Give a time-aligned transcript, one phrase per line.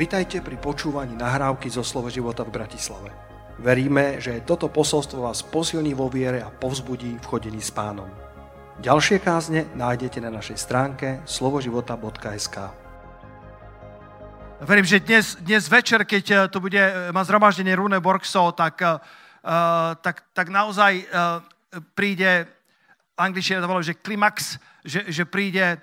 [0.00, 3.12] Vitajte pri počúvaní nahrávky zo Slovo života v Bratislave.
[3.60, 8.08] Veríme, že toto posolstvo vás posilní vo viere a povzbudí v chodení s pánom.
[8.80, 12.56] Ďalšie kázne nájdete na našej stránke slovoživota.sk
[14.64, 18.80] Verím, že dnes, dnes večer, keď eh, tu bude, eh, má zhromaždenie Rune Borgso, tak,
[18.80, 18.96] uh,
[20.00, 21.44] tak, tak naozaj uh,
[21.92, 22.48] príde,
[23.20, 25.76] angličtina to volá, že klimax, že, že príde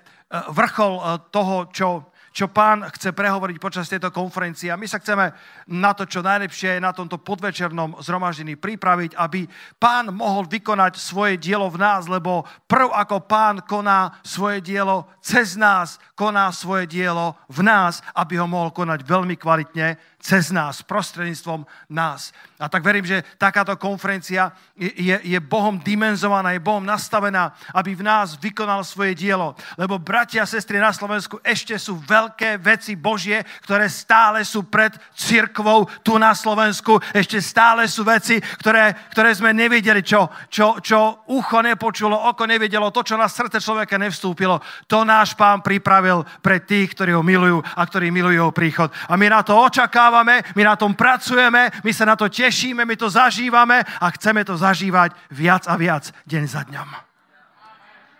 [0.50, 4.70] vrchol toho, čo, čo pán chce prehovoriť počas tejto konferencie.
[4.70, 5.34] A my sa chceme
[5.74, 9.42] na to, čo najlepšie je na tomto podvečernom zhromaždení pripraviť, aby
[9.82, 15.58] pán mohol vykonať svoje dielo v nás, lebo prv ako pán koná svoje dielo cez
[15.58, 21.62] nás, koná svoje dielo v nás, aby ho mohol konať veľmi kvalitne cez nás, prostredníctvom
[21.88, 22.34] nás.
[22.58, 28.02] A tak verím, že takáto konferencia je, je Bohom dimenzovaná, je Bohom nastavená, aby v
[28.02, 29.54] nás vykonal svoje dielo.
[29.78, 34.90] Lebo bratia a sestry na Slovensku ešte sú veľké veci Božie, ktoré stále sú pred
[35.14, 36.98] cirkvou tu na Slovensku.
[37.14, 42.90] Ešte stále sú veci, ktoré, ktoré sme nevideli, čo, čo, čo ucho nepočulo, oko nevidelo,
[42.90, 44.58] to, čo na srdce človeka nevstúpilo.
[44.90, 48.90] To náš pán pripravil pre tých, ktorí ho milujú a ktorí milujú jeho príchod.
[49.06, 52.84] A my na to očakávame očakávame, my na tom pracujeme, my sa na to tešíme,
[52.84, 56.88] my to zažívame a chceme to zažívať viac a viac deň za dňom.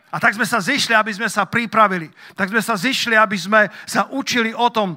[0.08, 2.08] A tak sme sa zišli, aby sme sa pripravili.
[2.33, 4.97] Tak sme sa zišli, aby sme sa učili o tom,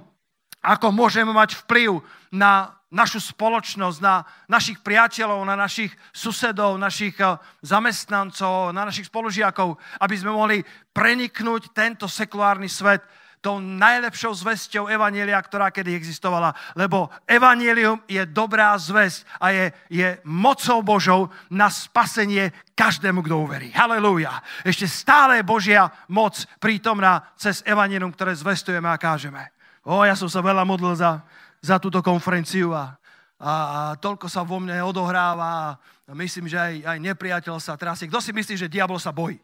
[0.64, 2.00] ako môžeme mať vplyv
[2.32, 9.80] na našu spoločnosť, na našich priateľov, na našich susedov, našich eh, zamestnancov, na našich spolužiakov,
[10.04, 10.60] aby sme mohli
[10.92, 13.04] preniknúť tento sekulárny svet
[13.42, 16.54] tou najlepšou zväzťou Evanielia, ktorá kedy existovala.
[16.78, 23.74] Lebo Evanielium je dobrá zväzť a je, je mocou Božou na spasenie každému, kto uverí.
[23.74, 24.46] Halelúja.
[24.62, 29.50] Ešte stále Božia moc prítomná cez Evanielium, ktoré zvestujeme a kážeme.
[29.82, 31.26] O, ja som sa veľa modlil za,
[31.58, 32.94] za túto konferenciu a,
[33.42, 33.52] a
[33.98, 38.06] toľko sa vo mne odohráva a myslím, že aj, aj nepriateľ sa trasie.
[38.06, 39.42] Kto si myslí, že diabol sa bojí?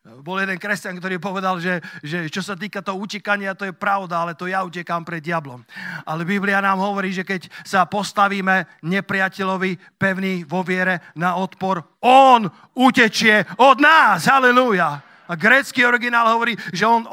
[0.00, 4.24] Bol jeden kresťan, ktorý povedal, že, že čo sa týka toho utekania, to je pravda,
[4.24, 5.60] ale to ja utekám pred diablom.
[6.08, 12.48] Ale Biblia nám hovorí, že keď sa postavíme nepriateľovi pevný vo viere na odpor, on
[12.72, 14.24] utečie od nás.
[14.24, 15.04] Halelúja.
[15.28, 17.04] A grécky originál hovorí, že on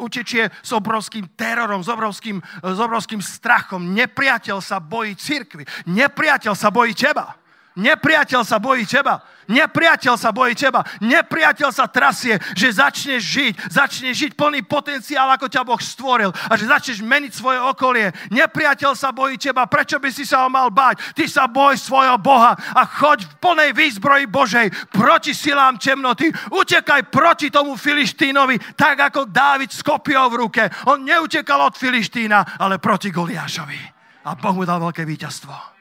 [0.00, 3.92] utečie s obrovským terorom, s obrovským, s obrovským strachom.
[3.92, 5.68] Nepriateľ sa bojí cirkvi.
[5.92, 7.39] Nepriateľ sa bojí teba.
[7.80, 9.24] Nepriateľ sa bojí teba.
[9.48, 10.84] Nepriateľ sa bojí teba.
[11.00, 13.52] Nepriateľ sa trasie, že začneš žiť.
[13.72, 16.30] Začneš žiť plný potenciál, ako ťa Boh stvoril.
[16.30, 18.12] A že začneš meniť svoje okolie.
[18.30, 19.64] Nepriateľ sa bojí teba.
[19.64, 21.16] Prečo by si sa ho mal báť?
[21.16, 26.30] Ty sa boj svojho Boha a choď v plnej výzbroji Božej proti silám temnoty.
[26.52, 30.62] Utekaj proti tomu Filištínovi, tak ako Dávid s kopiou v ruke.
[30.86, 33.80] On neutekal od Filištína, ale proti Goliášovi.
[34.28, 35.79] A Boh mu dal veľké víťazstvo.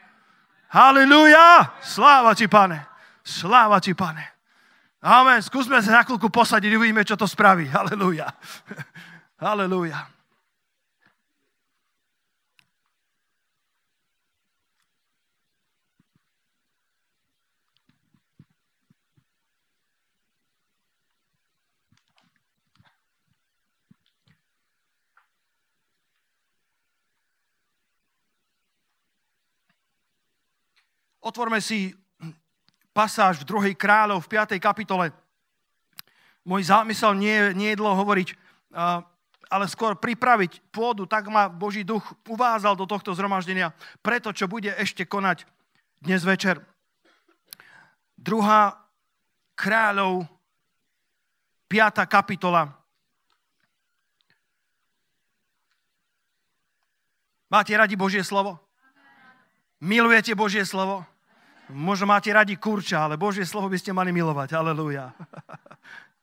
[0.70, 1.82] Halleluja!
[1.82, 2.86] Sláva ti, pane.
[3.26, 4.22] Sláva ti, pane.
[5.02, 5.42] Amen.
[5.42, 7.66] Skúsme sa na chvíľku posadiť, uvidíme, čo to spraví.
[7.72, 8.30] Halelúja.
[9.44, 10.19] Halelúja.
[31.30, 31.94] Otvorme si
[32.90, 34.58] pasáž v druhej kráľov v 5.
[34.58, 35.14] kapitole.
[36.42, 38.34] Môj zámysel nie, nie je dlho hovoriť,
[39.46, 44.74] ale skôr pripraviť pôdu, tak ma Boží duch uvázal do tohto zhromaždenia preto, čo bude
[44.74, 45.46] ešte konať
[46.02, 46.66] dnes večer.
[48.18, 48.74] Druhá
[49.54, 50.26] kráľov,
[51.70, 52.10] 5.
[52.10, 52.74] kapitola.
[57.54, 58.58] Máte radi Božie slovo?
[59.78, 61.06] Milujete Božie slovo?
[61.70, 64.58] Možno máte radi kurča, ale Božie slovo by ste mali milovať.
[64.58, 65.14] Aleluja.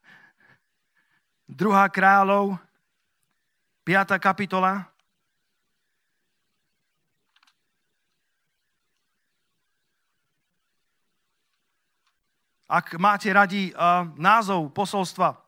[1.46, 2.58] Druhá kráľov,
[3.86, 4.18] 5.
[4.18, 4.90] kapitola.
[12.66, 15.38] Ak máte radi uh, názov posolstva,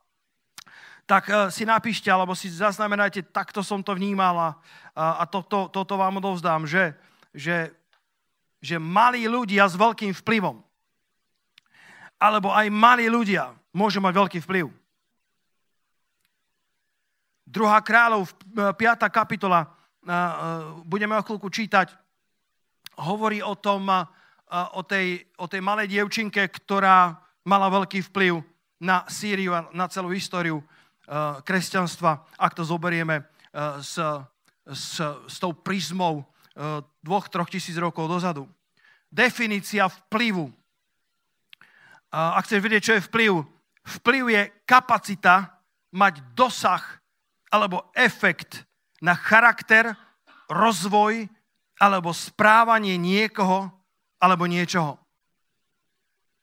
[1.10, 4.50] tak uh, si napíšte, alebo si zaznamenajte, takto som to vnímal a,
[4.94, 6.94] a toto, toto vám odovzdám, že,
[7.34, 7.74] že
[8.58, 10.58] že malí ľudia s veľkým vplyvom,
[12.18, 14.66] alebo aj malí ľudia môžu mať veľký vplyv.
[17.48, 18.76] Druhá kráľov, 5.
[18.76, 20.14] E, kapitola, e, e,
[20.84, 21.96] budeme o chvíľku čítať,
[22.98, 23.88] hovorí o tom,
[24.74, 27.14] o tej, o tej malej dievčinke, ktorá
[27.46, 28.42] mala veľký vplyv
[28.82, 30.66] na Sýriu a na celú históriu
[31.46, 33.22] kresťanstva, ak to zoberieme
[33.78, 34.02] z,
[34.66, 34.98] s,
[35.30, 36.26] s tou prizmou
[37.02, 38.50] dvoch, troch tisíc rokov dozadu.
[39.08, 40.50] Definícia vplyvu.
[42.10, 43.32] Ak chceš vedieť, čo je vplyv,
[44.00, 45.60] vplyv je kapacita
[45.94, 46.82] mať dosah
[47.48, 48.66] alebo efekt
[49.00, 49.96] na charakter,
[50.50, 51.28] rozvoj
[51.78, 53.70] alebo správanie niekoho
[54.18, 54.98] alebo niečoho.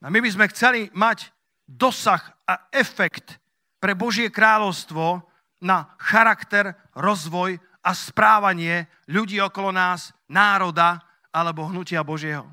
[0.06, 1.34] A my by sme chceli mať
[1.66, 3.42] dosah a efekt
[3.82, 5.26] pre Božie kráľovstvo
[5.66, 10.98] na charakter, rozvoj a správanie ľudí okolo nás, národa
[11.30, 12.50] alebo hnutia Božieho.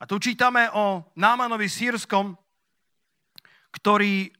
[0.00, 2.34] A tu čítame o Námanovi sírskom,
[3.70, 4.32] ktorý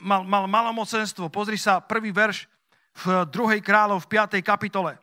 [0.00, 1.28] mal, mal malomocenstvo.
[1.28, 2.48] Pozri sa, prvý verš
[3.04, 4.40] v druhej kráľov v 5.
[4.40, 4.96] kapitole.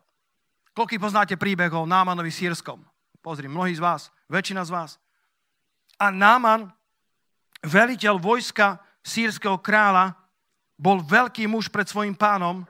[0.74, 2.82] Koľký poznáte príbeh o Námanovi sírskom?
[3.22, 4.92] Pozri, mnohí z vás, väčšina z vás.
[6.00, 6.72] A Náman,
[7.62, 10.16] veliteľ vojska sírskeho kráľa,
[10.78, 12.64] bol veľký muž pred svojim pánom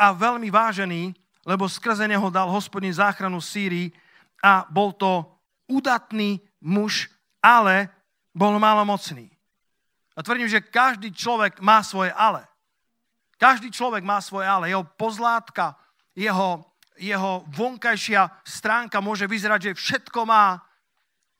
[0.00, 1.12] a veľmi vážený,
[1.44, 3.92] lebo skrze neho dal hospodin záchranu Sýrii
[4.40, 5.28] a bol to
[5.68, 7.12] udatný muž,
[7.44, 7.92] ale
[8.32, 9.28] bol malomocný.
[10.16, 12.48] A tvrdím, že každý človek má svoje ale.
[13.36, 14.68] Každý človek má svoje ale.
[14.68, 15.76] Jeho pozlátka,
[16.12, 16.64] jeho,
[17.00, 20.60] jeho vonkajšia stránka môže vyzerať, že všetko má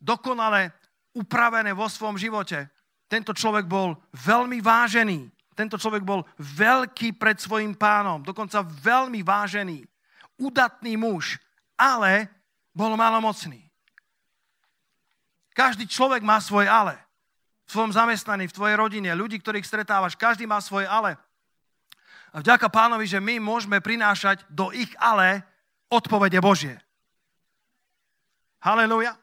[0.01, 0.73] dokonale
[1.13, 2.73] upravené vo svojom živote.
[3.05, 5.29] Tento človek bol veľmi vážený.
[5.61, 9.85] Tento človek bol veľký pred svojim pánom, dokonca veľmi vážený,
[10.41, 11.37] udatný muž,
[11.77, 12.33] ale
[12.73, 13.69] bol malomocný.
[15.53, 16.97] Každý človek má svoje ale.
[17.69, 21.21] V svojom zamestnaní, v tvojej rodine, ľudí, ktorých stretávaš, každý má svoje ale.
[22.33, 25.45] A vďaka pánovi, že my môžeme prinášať do ich ale
[25.93, 26.81] odpovede Božie.
[28.65, 29.21] Halelujá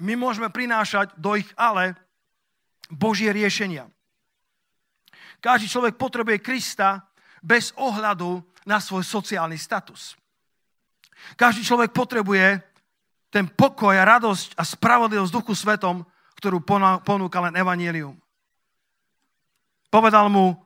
[0.00, 1.92] my môžeme prinášať do ich ale
[2.88, 3.86] Božie riešenia.
[5.40, 7.00] Každý človek potrebuje Krista
[7.40, 10.16] bez ohľadu na svoj sociálny status.
[11.36, 12.60] Každý človek potrebuje
[13.32, 16.04] ten pokoj a radosť a spravodlivosť Duchu Svetom,
[16.36, 16.60] ktorú
[17.04, 18.16] ponúka len Evangelium.
[19.88, 20.56] Povedal mu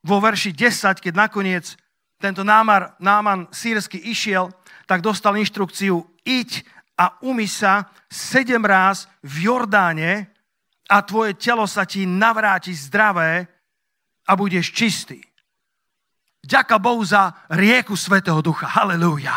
[0.00, 1.76] vo verši 10, keď nakoniec
[2.20, 4.52] tento námar, náman sírsky išiel,
[4.84, 6.64] tak dostal inštrukciu, iď
[7.00, 10.28] a umy sa sedem ráz v Jordáne
[10.90, 13.48] a tvoje telo sa ti navráti zdravé
[14.30, 15.18] a budeš čistý.
[16.46, 18.70] Ďaká Bohu za rieku Svetého Ducha.
[18.70, 19.34] Halelúja.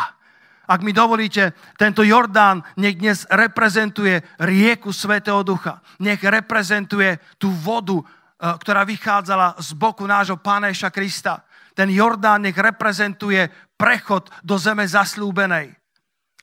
[0.69, 5.81] Ak mi dovolíte, tento Jordán nech dnes reprezentuje rieku Svetého Ducha.
[5.97, 8.05] Nech reprezentuje tú vodu, e,
[8.39, 11.43] ktorá vychádzala z boku nášho Pána Krista.
[11.73, 15.73] Ten Jordán nech reprezentuje prechod do zeme zaslúbenej.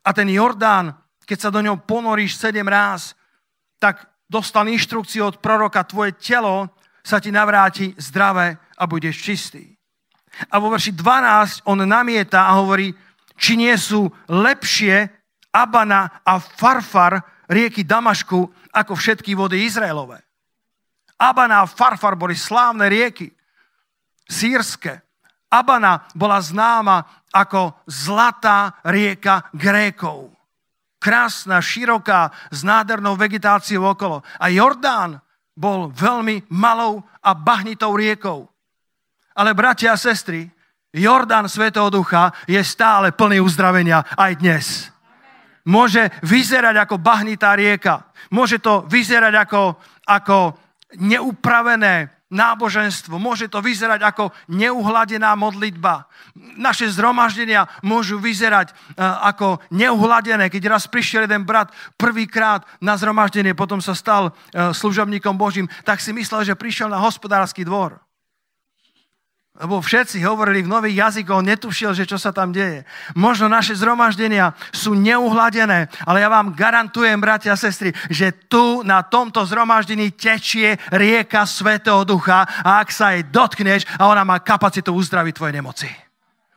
[0.05, 0.93] A ten Jordán
[1.31, 3.14] keď sa do ňou ponoríš sedem ráz,
[3.79, 9.64] tak dostal inštrukciu od proroka, tvoje telo sa ti navráti zdravé a budeš čistý.
[10.50, 12.94] A vo verši 12 on namieta a hovorí,
[13.35, 15.08] či nie sú lepšie
[15.50, 17.19] Abana a Farfar
[17.50, 20.23] rieky Damašku ako všetky vody Izraelové.
[21.19, 23.29] Abana a Farfar boli slávne rieky,
[24.31, 25.02] sírske.
[25.50, 30.41] Abana bola známa ako zlatá rieka Grékov
[31.00, 34.20] krásna, široká, s nádhernou vegetáciou okolo.
[34.37, 35.17] A Jordán
[35.61, 38.49] bol veľmi malou a bahnitou riekou.
[39.37, 40.49] Ale bratia a sestry,
[40.90, 44.67] Jordán Svetého Ducha je stále plný uzdravenia aj dnes.
[45.69, 48.09] Môže vyzerať ako bahnitá rieka.
[48.33, 49.76] Môže to vyzerať ako,
[50.09, 50.57] ako
[50.97, 53.18] neupravené náboženstvo.
[53.18, 56.06] Môže to vyzerať ako neuhladená modlitba.
[56.56, 60.49] Naše zhromaždenia môžu vyzerať uh, ako neuhladené.
[60.49, 65.99] Keď raz prišiel jeden brat prvýkrát na zhromaždenie, potom sa stal uh, služobníkom Božím, tak
[65.99, 67.99] si myslel, že prišiel na hospodársky dvor
[69.61, 72.88] lebo všetci hovorili v nových jazykoch, netušil, že čo sa tam deje.
[73.12, 79.05] Možno naše zhromaždenia sú neuhladené, ale ja vám garantujem, bratia a sestry, že tu na
[79.05, 84.97] tomto zhromaždení tečie rieka Svetého Ducha a ak sa jej dotkneš a ona má kapacitu
[84.97, 85.88] uzdraviť tvoje nemoci.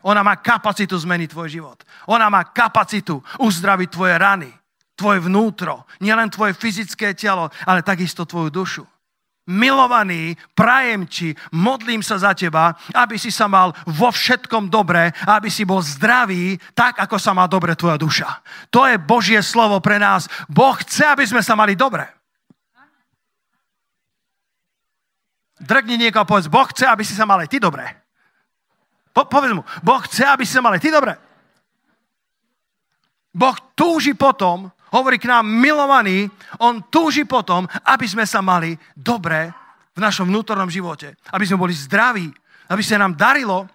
[0.07, 1.83] Ona má kapacitu zmeniť tvoj život.
[2.07, 4.51] Ona má kapacitu uzdraviť tvoje rany,
[4.95, 8.83] tvoje vnútro, nielen tvoje fyzické telo, ale takisto tvoju dušu
[9.47, 15.51] milovaný, prajem ti, modlím sa za teba, aby si sa mal vo všetkom dobre, aby
[15.51, 18.29] si bol zdravý, tak ako sa má dobre tvoja duša.
[18.71, 20.31] To je Božie slovo pre nás.
[20.47, 22.07] Boh chce, aby sme sa mali dobre.
[25.63, 27.87] Drgni niekoho a povedz, Boh chce, aby si sa mal aj ty dobre.
[29.15, 31.15] Po, povedz mu, Boh chce, aby si sa mal aj ty dobre.
[33.33, 36.29] Boh túži potom, hovorí k nám milovaný,
[36.61, 39.49] on túži potom, aby sme sa mali dobre
[39.93, 41.17] v našom vnútornom živote.
[41.33, 42.29] Aby sme boli zdraví,
[42.69, 43.65] aby sa nám darilo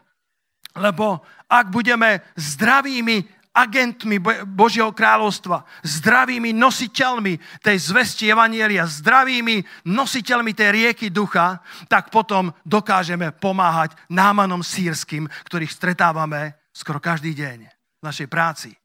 [0.78, 10.68] Lebo ak budeme zdravými agentmi Božieho kráľovstva, zdravými nositeľmi tej zvesti Evanielia, zdravými nositeľmi tej
[10.70, 11.58] rieky ducha,
[11.90, 17.58] tak potom dokážeme pomáhať námanom sírským, ktorých stretávame skoro každý deň
[17.98, 18.77] v našej práci.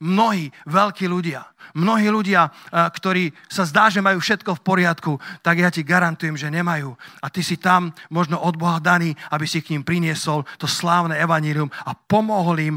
[0.00, 1.44] Mnohí veľkí ľudia,
[1.76, 5.12] mnohí ľudia, ktorí sa zdá, že majú všetko v poriadku,
[5.44, 6.96] tak ja ti garantujem, že nemajú.
[7.20, 11.20] A ty si tam možno od Boha daný, aby si k ním priniesol to slávne
[11.20, 12.76] evanílium a pomohol im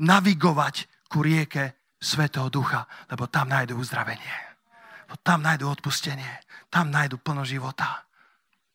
[0.00, 4.36] navigovať ku rieke Svetého Ducha, lebo tam nájdú uzdravenie.
[5.04, 6.48] Lebo tam nájdú odpustenie.
[6.72, 8.07] Tam nájdú plno života.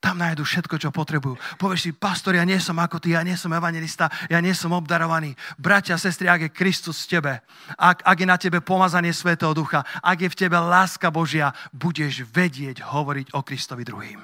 [0.03, 1.39] Tam nájdu všetko, čo potrebujú.
[1.55, 4.75] Povieš si, pastor, ja nie som ako ty, ja nie som evangelista, ja nie som
[4.75, 5.31] obdarovaný.
[5.55, 7.33] Bratia, sestry, ak je Kristus v tebe,
[7.79, 12.27] ak, ak je na tebe pomazanie Svetého Ducha, ak je v tebe láska Božia, budeš
[12.27, 14.19] vedieť hovoriť o Kristovi druhým.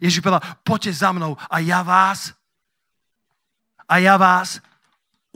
[0.00, 2.32] Ježiš povedal, poďte za mnou a ja vás
[3.84, 4.56] a ja vás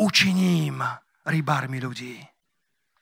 [0.00, 0.81] učiním
[1.29, 2.25] rybármi ľudí.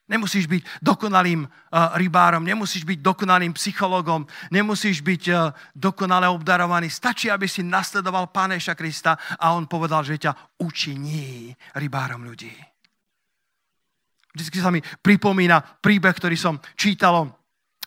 [0.07, 1.51] Nemusíš byť dokonalým uh,
[1.99, 4.23] rybárom, nemusíš byť dokonalým psychologom,
[4.55, 6.87] nemusíš byť uh, dokonale obdarovaný.
[6.87, 12.55] Stačí, aby si nasledoval Páneša Krista a on povedal, že ťa učiní rybárom ľudí.
[14.37, 17.33] Vždycky sa mi pripomína príbeh, ktorý som čítal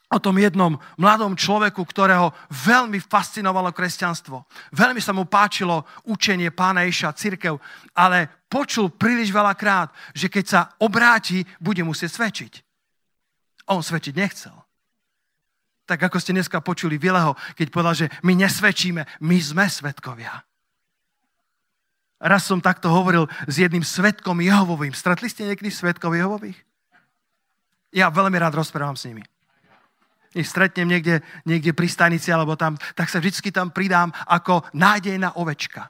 [0.09, 4.41] o tom jednom mladom človeku, ktorého veľmi fascinovalo kresťanstvo.
[4.73, 7.61] Veľmi sa mu páčilo učenie pána Iša, církev,
[7.93, 12.53] ale počul príliš veľakrát, že keď sa obráti, bude musieť svedčiť.
[13.69, 14.57] A on svedčiť nechcel.
[15.85, 20.41] Tak ako ste dneska počuli Vileho, keď povedal, že my nesvedčíme, my sme svetkovia.
[22.19, 24.91] Raz som takto hovoril s jedným svetkom Jehovovým.
[24.91, 26.57] Stretli ste niekedy svetkov Jehovových?
[27.93, 29.23] Ja veľmi rád rozprávam s nimi
[30.33, 35.33] ich stretnem niekde, niekde pri stanici alebo tam, tak sa vždy tam pridám ako nádejná
[35.37, 35.89] ovečka.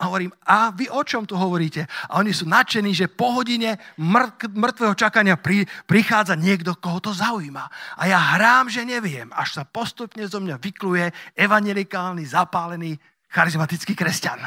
[0.00, 1.84] A hovorím, a vy o čom tu hovoríte?
[2.08, 7.68] A oni sú nadšení, že po hodine mŕtvého čakania pri, prichádza niekto, koho to zaujíma.
[8.00, 12.96] A ja hrám, že neviem, až sa postupne zo mňa vykluje evangelikálny, zapálený,
[13.28, 14.40] charizmatický kresťan.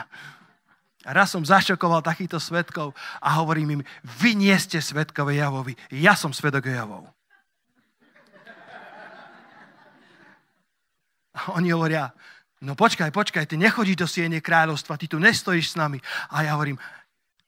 [1.06, 6.18] A raz som zašokoval takýchto svetkov a hovorím im, vy nie ste svetkové Javovi, ja
[6.18, 7.06] som svetok Javov.
[11.34, 12.14] A oni hovoria,
[12.62, 15.98] no počkaj, počkaj, ty nechodíš do siene kráľovstva, ty tu nestojíš s nami.
[16.30, 16.78] A ja hovorím,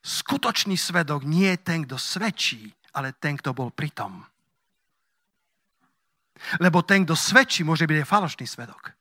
[0.02, 4.26] skutočný svedok nie je ten, kto svedčí, ale ten, kto bol pritom.
[6.60, 8.92] Lebo ten, kto svedčí, môže byť aj falošný svedok.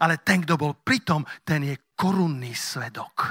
[0.00, 3.28] Ale ten, kto bol pritom, ten je korunný svedok.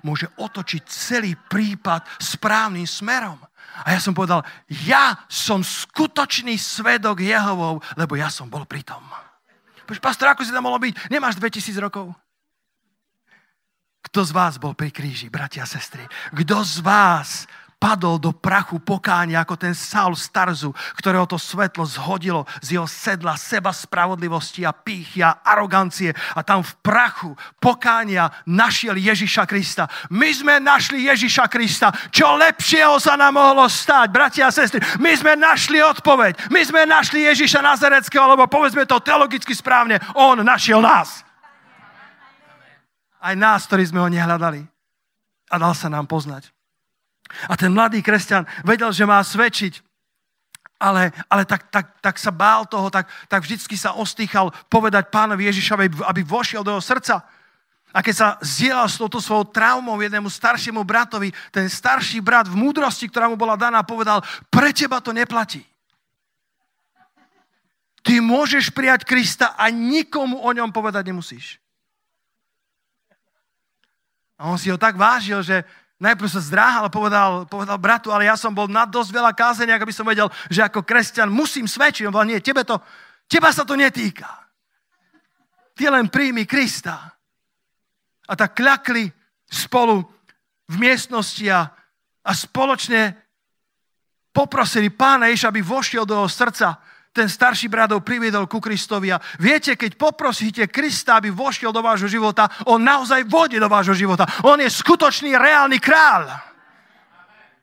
[0.00, 3.36] Môže otočiť celý prípad správnym smerom.
[3.84, 4.42] A ja som povedal,
[4.88, 9.02] ja som skutočný svedok Jehovov, lebo ja som bol pritom.
[9.98, 11.10] Pastor, ako si tam mohlo byť?
[11.10, 12.14] Nemáš 2000 rokov.
[14.06, 16.06] Kto z vás bol pri kríži, bratia a sestry?
[16.30, 17.50] Kto z vás
[17.80, 22.84] padol do prachu pokánia ako ten Saul z Tarzu, ktorého to svetlo zhodilo z jeho
[22.84, 29.88] sedla seba spravodlivosti a pýchy a arogancie a tam v prachu pokánia našiel Ježiša Krista.
[30.12, 31.88] My sme našli Ježiša Krista.
[32.12, 34.84] Čo lepšieho sa nám mohlo stať, bratia a sestry?
[35.00, 36.52] My sme našli odpoveď.
[36.52, 41.24] My sme našli Ježiša Nazareckého, lebo povedzme to teologicky správne, on našiel nás.
[43.20, 44.68] Aj nás, ktorí sme ho nehľadali.
[45.48, 46.59] A dal sa nám poznať.
[47.48, 49.80] A ten mladý kresťan vedel, že má svedčiť,
[50.80, 55.44] ale, ale tak, tak, tak sa bál toho, tak, tak vždycky sa ostýchal povedať pánovi
[55.52, 57.20] Ježišovi, aby vošiel do jeho srdca.
[57.90, 62.56] A keď sa zdieľal s touto svojou traumou jednému staršiemu bratovi, ten starší brat v
[62.56, 65.66] múdrosti, ktorá mu bola daná, povedal, pre teba to neplatí.
[68.00, 71.60] Ty môžeš prijať Krista a nikomu o ňom povedať nemusíš.
[74.40, 75.66] A on si ho tak vážil, že,
[76.00, 79.76] najprv sa zdráhal a povedal, povedal bratu, ale ja som bol na dosť veľa kázenia,
[79.76, 82.08] aby som vedel, že ako kresťan musím svedčiť.
[82.08, 82.80] On povedal, nie, tebe to,
[83.28, 84.26] teba sa to netýka.
[85.76, 87.12] Ty len príjmi Krista.
[88.26, 89.12] A tak kľakli
[89.44, 90.00] spolu
[90.66, 91.68] v miestnosti a,
[92.24, 93.14] a spoločne
[94.32, 99.18] poprosili pána Ježa, aby vošiel do jeho srdca ten starší bratov priviedol ku Kristovi a
[99.42, 104.26] viete, keď poprosíte Krista, aby vošiel do vášho života, on naozaj vode do vášho života.
[104.46, 106.30] On je skutočný, reálny král.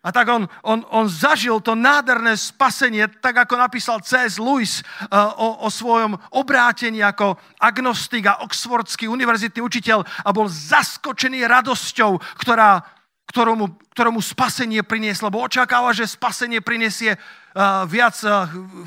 [0.08, 4.40] A tak on, on, on zažil to nádherné spasenie, tak ako napísal C.S.
[4.40, 11.44] Lewis uh, o, o svojom obrátení ako agnostik a oxfordský univerzitný učiteľ a bol zaskočený
[11.44, 12.80] radosťou, ktorá,
[13.36, 15.28] ktorému, ktorému spasenie prinieslo.
[15.28, 17.20] Lebo očakáva, že spasenie prinesie
[17.90, 18.16] viac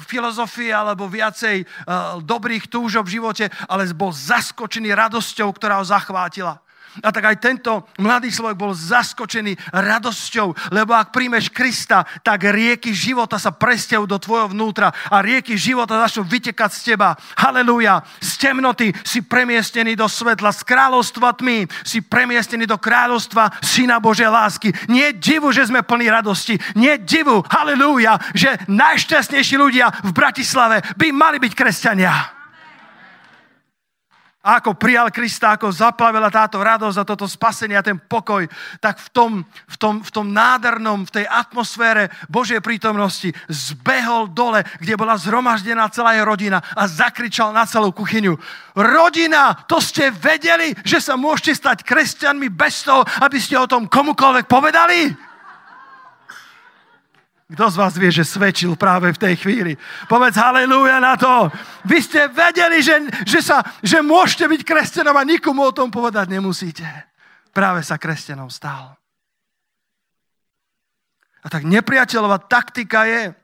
[0.07, 1.67] filozofie alebo viacej
[2.23, 6.63] dobrých túžob v živote, ale bol zaskočený radosťou, ktorá ho zachvátila.
[7.01, 12.91] A tak aj tento mladý človek bol zaskočený radosťou, lebo ak príjmeš Krista, tak rieky
[12.91, 17.15] života sa prestiajú do tvojho vnútra a rieky života začnú vytekať z teba.
[17.39, 18.03] Halelúja.
[18.19, 24.27] Z temnoty si premiestnený do svetla, z kráľovstva tmy si premiestnený do kráľovstva Syna Božej
[24.27, 24.75] lásky.
[24.91, 26.59] Nie divu, že sme plní radosti.
[26.75, 32.40] Nie divu, halelúja, že najšťastnejší ľudia v Bratislave by mali byť kresťania.
[34.41, 38.49] A ako prijal Krista, ako zaplavila táto radosť a toto spasenie a ten pokoj,
[38.81, 44.65] tak v tom, v, tom, v tom nádhernom, v tej atmosfére Božej prítomnosti zbehol dole,
[44.81, 48.33] kde bola zhromaždená celá jeho rodina a zakričal na celú kuchyňu.
[48.81, 53.93] Rodina, to ste vedeli, že sa môžete stať kresťanmi bez toho, aby ste o tom
[53.93, 55.30] komukoľvek povedali?
[57.51, 59.75] Kto z vás vie, že svedčil práve v tej chvíli?
[60.07, 61.51] Povedz halleluja na to.
[61.83, 66.31] Vy ste vedeli, že, že, sa, že môžete byť kresťanom a nikomu o tom povedať
[66.31, 66.87] nemusíte.
[67.51, 68.95] Práve sa kresťanom stal.
[71.43, 73.35] A tak nepriateľová taktika je,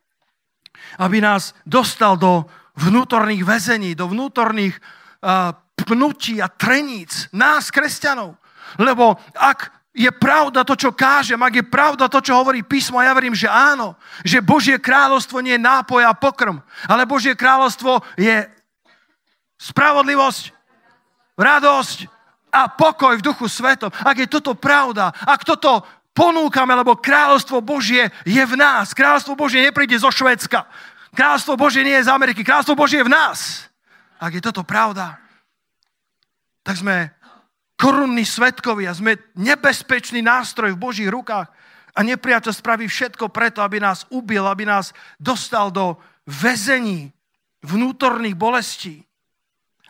[1.03, 2.47] aby nás dostal do
[2.79, 8.39] vnútorných väzení, do vnútorných uh, pnutí a treníc nás, kresťanov.
[8.79, 13.09] Lebo ak je pravda to, čo kážem, ak je pravda to, čo hovorí písmo, a
[13.09, 18.05] ja verím, že áno, že Božie kráľovstvo nie je nápoj a pokrm, ale Božie kráľovstvo
[18.21, 18.45] je
[19.57, 20.53] spravodlivosť,
[21.41, 21.99] radosť
[22.53, 23.89] a pokoj v duchu svetom.
[24.05, 25.81] Ak je toto pravda, ak toto
[26.13, 28.93] ponúkame, lebo kráľovstvo Božie je v nás.
[28.93, 30.69] Kráľovstvo Božie nepríde zo Švedska.
[31.17, 32.45] Kráľovstvo Božie nie je z Ameriky.
[32.45, 33.69] Kráľovstvo Božie je v nás.
[34.21, 35.17] Ak je toto pravda,
[36.61, 37.16] tak sme
[37.77, 41.49] korunní svetkovia, sme nebezpečný nástroj v Božích rukách
[41.97, 45.97] a nepriateľ spraví všetko preto, aby nás ubil, aby nás dostal do
[46.29, 47.13] väzení
[47.65, 49.05] vnútorných bolestí.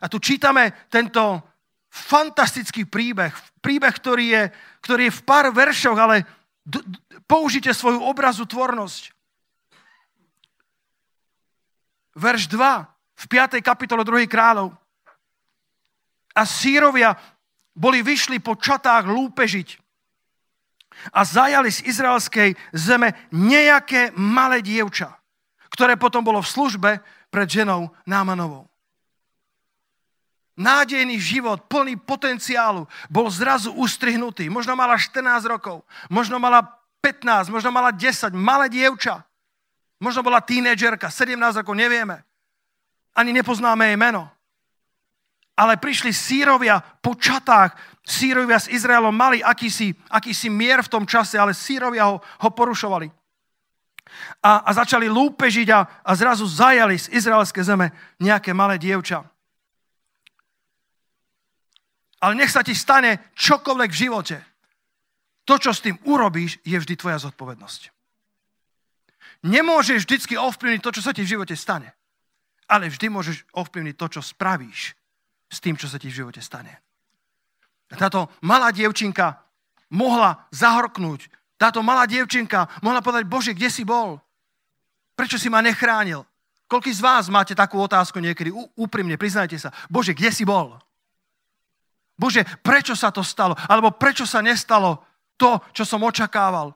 [0.03, 1.43] A tu čítame tento
[1.89, 3.33] fantastický príbeh.
[3.65, 4.43] Príbeh, ktorý je,
[4.85, 6.29] ktorý je v pár veršoch, ale
[6.63, 9.17] d- d- použite svoju obrazu tvornosť.
[12.17, 13.61] Verš 2 v 5.
[13.65, 14.29] kapitole 2.
[14.29, 14.77] kráľov.
[16.37, 17.17] A sírovia
[17.77, 19.77] boli vyšli po čatách lúpežiť
[21.12, 25.12] a zajali z izraelskej zeme nejaké malé dievča,
[25.69, 26.91] ktoré potom bolo v službe
[27.29, 28.65] pred ženou Námanovou.
[30.57, 34.49] Nádejný život, plný potenciálu, bol zrazu ustrihnutý.
[34.49, 36.65] Možno mala 14 rokov, možno mala
[37.05, 39.21] 15, možno mala 10, malé dievča.
[40.01, 42.25] Možno bola tínedžerka, 17 rokov, nevieme.
[43.12, 44.36] Ani nepoznáme jej meno
[45.57, 47.73] ale prišli sírovia po čatách.
[48.07, 53.11] Sírovia s Izraelom mali akýsi, akýsi mier v tom čase, ale sírovia ho, ho porušovali.
[54.45, 57.90] A, a začali lúpežiť a, a zrazu zajali z izraelskej zeme
[58.23, 59.27] nejaké malé dievča.
[62.23, 64.37] Ale nech sa ti stane čokoľvek v živote.
[65.47, 67.90] To, čo s tým urobíš, je vždy tvoja zodpovednosť.
[69.47, 71.90] Nemôžeš vždy ovplyvniť to, čo sa ti v živote stane.
[72.71, 74.95] Ale vždy môžeš ovplyvniť to, čo spravíš
[75.47, 76.83] s tým, čo sa ti v živote stane.
[77.87, 79.39] Táto malá dievčinka
[79.95, 81.31] mohla zahorknúť.
[81.55, 84.19] Táto malá dievčinka mohla povedať, Bože, kde si bol?
[85.15, 86.27] Prečo si ma nechránil?
[86.67, 88.51] Koľký z vás máte takú otázku niekedy?
[88.75, 89.71] Úprimne, priznajte sa.
[89.87, 90.75] Bože, kde si bol?
[92.19, 93.55] Bože, prečo sa to stalo?
[93.71, 95.07] Alebo prečo sa nestalo
[95.39, 96.75] to, čo som očakával,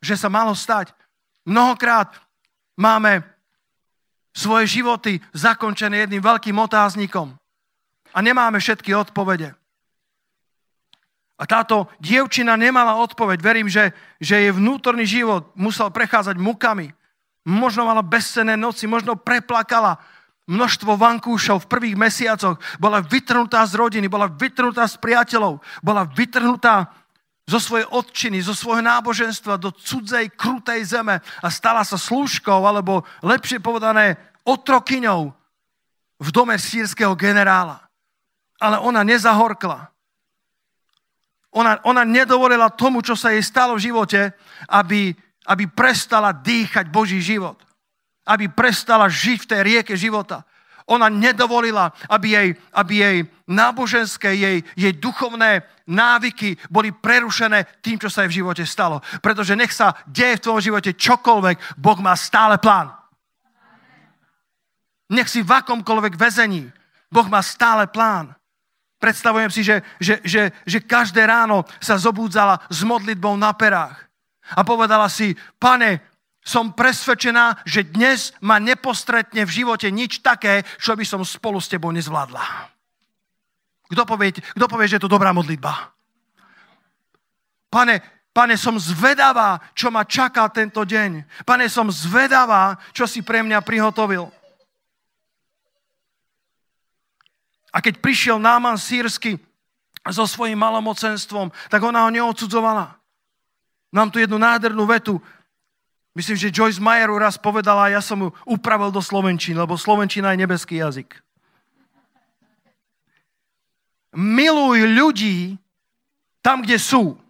[0.00, 0.96] že sa malo stať?
[1.44, 2.16] Mnohokrát
[2.80, 3.22] máme
[4.32, 7.36] svoje životy zakončené jedným veľkým otáznikom
[8.16, 9.52] a nemáme všetky odpovede.
[11.36, 13.38] A táto dievčina nemala odpoveď.
[13.44, 16.96] Verím, že, že jej vnútorný život musel prechádzať mukami.
[17.44, 20.00] Možno mala bezcené noci, možno preplakala
[20.48, 22.56] množstvo vankúšov v prvých mesiacoch.
[22.80, 26.88] Bola vytrhnutá z rodiny, bola vytrhnutá z priateľov, bola vytrhnutá
[27.46, 33.06] zo svojej odčiny, zo svojho náboženstva do cudzej, krutej zeme a stala sa slúžkou, alebo
[33.22, 35.30] lepšie povedané, otrokyňou
[36.16, 37.85] v dome sírskeho generála
[38.60, 39.92] ale ona nezahorkla.
[41.56, 44.36] Ona, ona nedovolila tomu, čo sa jej stalo v živote,
[44.68, 45.16] aby,
[45.48, 47.56] aby prestala dýchať Boží život.
[48.28, 50.44] Aby prestala žiť v tej rieke života.
[50.86, 53.16] Ona nedovolila, aby jej, aby jej
[53.48, 59.02] náboženské, jej, jej duchovné návyky boli prerušené tým, čo sa jej v živote stalo.
[59.18, 62.94] Pretože nech sa deje v tvojom živote čokoľvek, Boh má stále plán.
[65.10, 66.70] Nech si v akomkoľvek väzení,
[67.10, 68.34] Boh má stále plán.
[68.96, 74.08] Predstavujem si, že, že, že, že každé ráno sa zobúdzala s modlitbou na perách.
[74.56, 76.00] A povedala si, pane,
[76.46, 81.66] som presvedčená, že dnes ma nepostretne v živote nič také, čo by som spolu s
[81.66, 82.70] tebou nezvládla.
[83.90, 85.90] Kto povie, kto povie že je to dobrá modlitba?
[87.66, 87.98] Pane,
[88.30, 91.42] pane, som zvedavá, čo ma čaká tento deň.
[91.42, 94.30] Pane, som zvedavá, čo si pre mňa prihotovil.
[97.74, 99.38] A keď prišiel Náman sírsky
[100.06, 102.94] so svojím malomocenstvom, tak ona ho neodsudzovala.
[103.90, 105.18] Mám tu jednu nádhernú vetu.
[106.16, 110.32] Myslím, že Joyce Meyer raz povedala, a ja som ju upravil do Slovenčiny, lebo Slovenčina
[110.32, 111.12] je nebeský jazyk.
[114.16, 115.60] Miluj ľudí
[116.40, 117.20] tam, kde sú.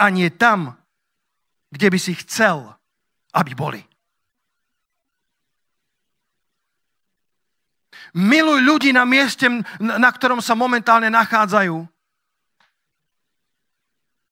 [0.00, 0.74] A nie tam,
[1.70, 2.74] kde by si chcel,
[3.30, 3.89] aby boli.
[8.14, 9.46] Miluj ľudí na mieste,
[9.78, 11.76] na ktorom sa momentálne nachádzajú.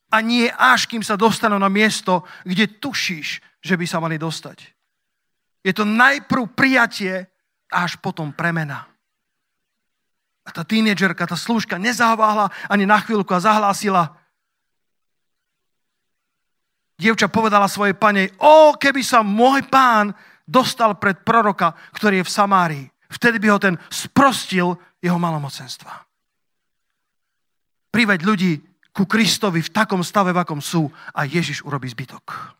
[0.08, 4.64] A nie až kým sa dostanú na miesto, kde tušíš, že by sa mali dostať.
[5.62, 7.28] Je to najprv prijatie
[7.68, 8.88] až potom premena.
[10.48, 14.16] A tá tínedžerka, tá služka nezaváhla ani na chvíľku a zahlásila.
[16.96, 20.16] Dievča povedala svojej pane, o, keby sa môj pán
[20.48, 22.86] dostal pred proroka, ktorý je v Samárii.
[23.09, 26.05] Vtedy by ho ten sprostil jeho malomocenstva.
[27.88, 28.53] Priveď ľudí
[28.92, 32.53] ku Kristovi v takom stave, v akom sú a Ježiš urobí zbytok.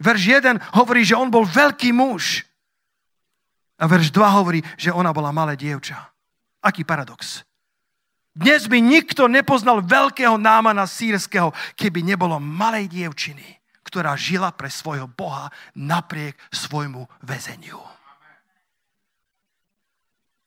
[0.00, 2.48] Verš 1 hovorí, že on bol veľký muž.
[3.76, 6.08] A verš 2 hovorí, že ona bola malé dievča.
[6.64, 7.44] Aký paradox.
[8.32, 13.59] Dnes by nikto nepoznal veľkého námana sírskeho, keby nebolo malej dievčiny
[13.90, 17.82] ktorá žila pre svojho Boha napriek svojmu väzeniu.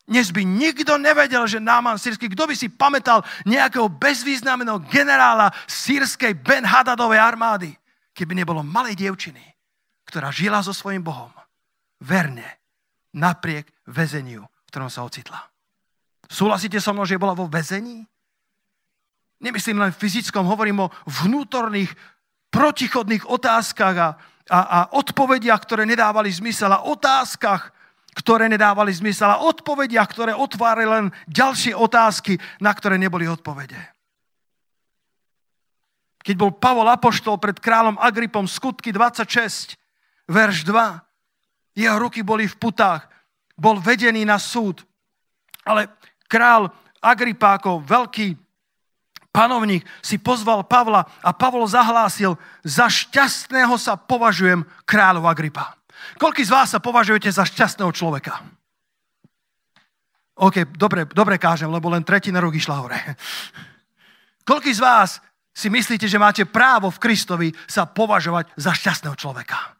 [0.03, 6.39] Dnes by nikto nevedel, že Náman sírsky, kto by si pamätal nejakého bezvýznamného generála sírskej
[6.43, 7.71] Ben Hadadovej armády,
[8.12, 9.43] keby nebolo malej dievčiny,
[10.03, 11.32] ktorá žila so svojím Bohom
[12.03, 12.60] verne
[13.15, 15.39] napriek väzeniu, v ktorom sa ocitla.
[16.27, 18.03] Súhlasíte so mnou, že bola vo väzení?
[19.39, 20.91] Nemyslím len v fyzickom, hovorím o
[21.23, 21.91] vnútorných
[22.54, 24.10] protichodných otázkach a,
[24.54, 27.74] a, a odpovediach, ktoré nedávali zmysel a otázkach,
[28.13, 33.82] ktoré nedávali zmysel a odpovediach, ktoré otvárali len ďalšie otázky, na ktoré neboli odpovede.
[36.24, 39.76] Keď bol Pavol Apoštol pred kráľom Agripom skutky 26,
[40.30, 41.04] verš 2,
[41.74, 43.10] jeho ruky boli v putách,
[43.58, 44.86] bol vedený na súd,
[45.66, 45.89] ale
[46.30, 46.70] král
[47.02, 48.42] Agripákov, veľký
[49.34, 55.74] panovník si pozval Pavla a Pavol zahlásil, za šťastného sa považujem kráľov Agripa.
[56.22, 58.46] Koľký z vás sa považujete za šťastného človeka?
[60.38, 62.98] OK, dobre, dobre kážem, lebo len tretina rúk išla hore.
[64.46, 65.17] Koľký z vás
[65.54, 69.78] si myslíte, že máte právo v Kristovi sa považovať za šťastného človeka?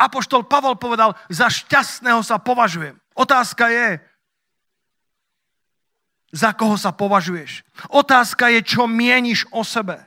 [0.00, 2.96] Apoštol Pavol povedal, za šťastného sa považujem.
[3.12, 4.00] Otázka je,
[6.32, 7.62] za koho sa považuješ.
[7.92, 10.00] Otázka je, čo mieniš o sebe.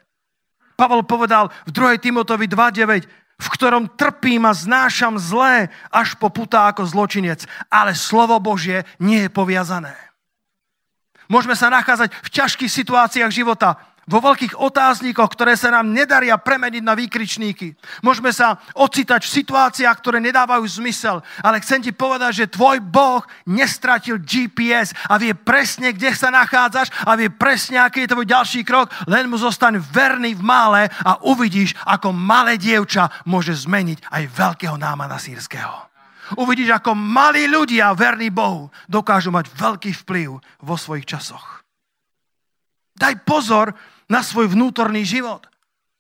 [0.76, 2.02] Pavel povedal v 2.
[2.04, 8.36] Timotovi 2.9, v ktorom trpím a znášam zlé až po putá ako zločinec, ale slovo
[8.42, 9.96] Božie nie je poviazané.
[11.26, 16.84] Môžeme sa nachádzať v ťažkých situáciách života, vo veľkých otázníkoch, ktoré sa nám nedaria premeniť
[16.86, 17.74] na výkričníky.
[18.06, 23.26] Môžeme sa ocitať v situáciách, ktoré nedávajú zmysel, ale chcem ti povedať, že tvoj Boh
[23.50, 28.62] nestratil GPS a vie presne, kde sa nachádzaš a vie presne, aký je tvoj ďalší
[28.62, 34.24] krok, len mu zostaň verný v mále a uvidíš, ako malé dievča môže zmeniť aj
[34.30, 35.90] veľkého námana sírskeho.
[36.34, 41.62] Uvidíš, ako malí ľudia, verní Bohu, dokážu mať veľký vplyv vo svojich časoch.
[42.96, 43.76] Daj pozor,
[44.10, 45.46] na svoj vnútorný život.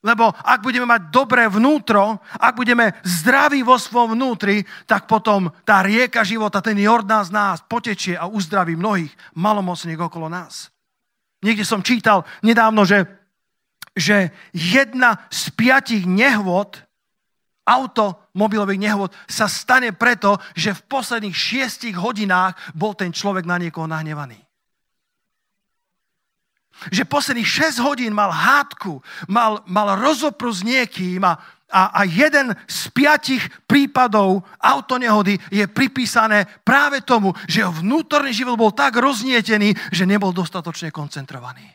[0.05, 5.81] Lebo ak budeme mať dobré vnútro, ak budeme zdraví vo svojom vnútri, tak potom tá
[5.81, 10.69] rieka života, ten Jordán z nás potečie a uzdraví mnohých malomocných okolo nás.
[11.41, 13.09] Niekde som čítal nedávno, že,
[13.97, 16.85] že jedna z piatich nehôd,
[17.65, 23.89] automobilových nehôd, sa stane preto, že v posledných šiestich hodinách bol ten človek na niekoho
[23.89, 24.44] nahnevaný
[26.91, 28.99] že posledných 6 hodín mal hádku,
[29.31, 31.39] mal, mal rozopru s niekým a,
[31.71, 38.59] a, a jeden z piatich prípadov autonehody je pripísané práve tomu, že jeho vnútorný život
[38.59, 41.65] bol tak roznietený, že nebol dostatočne koncentrovaný.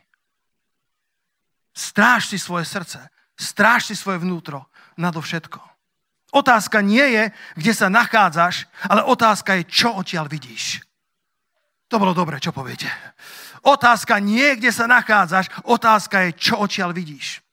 [1.75, 3.01] Stráž si svoje srdce,
[3.35, 4.69] stráž si svoje vnútro
[5.01, 5.71] nadovšetko.
[6.31, 7.25] Otázka nie je,
[7.59, 10.87] kde sa nachádzaš, ale otázka je, čo odtiaľ vidíš.
[11.91, 12.87] To bolo dobre, čo poviete.
[13.61, 17.45] Otázka nie, kde sa nachádzaš, otázka je, čo očiaľ vidíš.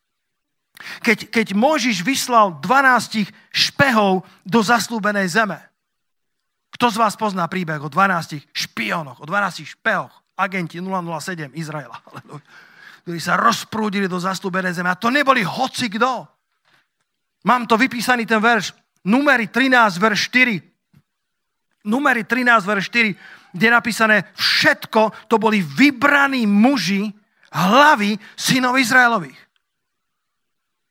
[1.04, 5.58] Keď, keď Mojžiš vyslal 12 špehov do zaslúbenej zeme.
[6.78, 11.98] Kto z vás pozná príbeh o 12 špionoch, o 12 špehoch, agenti 007 Izraela,
[13.04, 14.94] ktorí sa rozprúdili do zaslúbenej zeme.
[14.94, 16.30] A to neboli hoci kto.
[17.50, 20.62] Mám to vypísaný ten verš, numery 13, verš 4.
[21.88, 23.16] Numery 13, verš 4,
[23.58, 27.10] kde je napísané, všetko to boli vybraní muži,
[27.52, 29.40] hlavy synov Izraelových.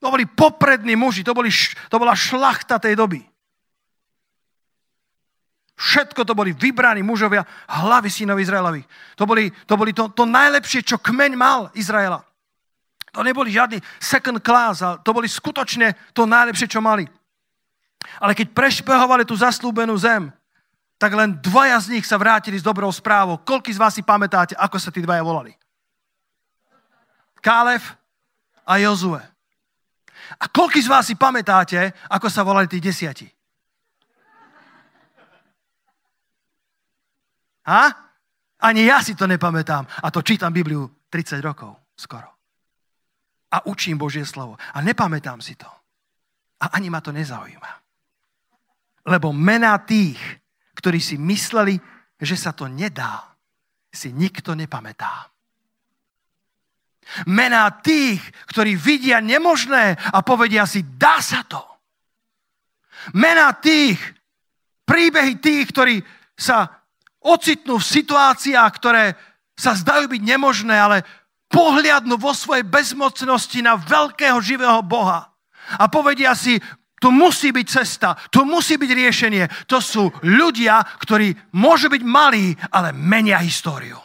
[0.02, 1.48] To boli poprední muži, to, boli,
[1.88, 3.22] to bola šlachta tej doby.
[5.76, 8.88] Všetko to boli vybraní mužovia, hlavy synov Izraelových.
[9.20, 12.24] To boli, to, boli to, to najlepšie, čo kmeň mal Izraela.
[13.12, 17.08] To neboli žiadny second class, to boli skutočne to najlepšie, čo mali.
[18.20, 20.32] Ale keď prešpehovali tú zaslúbenú zem,
[20.96, 23.40] tak len dvaja z nich sa vrátili s dobrou správou.
[23.44, 25.52] Koľký z vás si pamätáte, ako sa tí dvaja volali?
[27.44, 27.84] Kálev
[28.64, 29.20] a Jozue.
[30.40, 33.28] A koľký z vás si pamätáte, ako sa volali tí desiati?
[37.66, 37.84] Ha?
[38.62, 39.84] Ani ja si to nepamätám.
[40.02, 42.30] A to čítam Bibliu 30 rokov skoro.
[43.52, 44.56] A učím Božie slovo.
[44.58, 45.68] A nepamätám si to.
[46.62, 47.70] A ani ma to nezaujíma.
[49.06, 50.18] Lebo mená tých,
[50.76, 51.80] ktorí si mysleli,
[52.20, 53.34] že sa to nedá,
[53.88, 55.32] si nikto nepamätá.
[57.24, 61.62] Mená tých, ktorí vidia nemožné a povedia si, dá sa to.
[63.14, 63.98] Mená tých,
[64.84, 65.96] príbehy tých, ktorí
[66.34, 66.66] sa
[67.22, 69.14] ocitnú v situáciách, ktoré
[69.54, 71.06] sa zdajú byť nemožné, ale
[71.46, 75.30] pohliadnú vo svojej bezmocnosti na veľkého živého Boha
[75.78, 76.58] a povedia si,
[76.96, 79.44] tu musí byť cesta, tu musí byť riešenie.
[79.68, 84.00] To sú ľudia, ktorí môžu byť malí, ale menia históriu.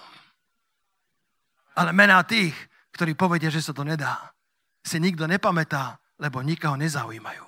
[1.80, 2.54] Ale mená tých,
[2.91, 4.36] ktorí povedia, že sa to nedá,
[4.84, 7.47] si nikto nepamätá, lebo nikoho nezaujímajú.